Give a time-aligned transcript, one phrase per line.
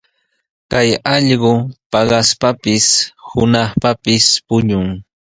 [0.71, 1.51] Kay allqu
[1.91, 2.85] paqaspapis,
[3.29, 4.87] puntrawpis puñun.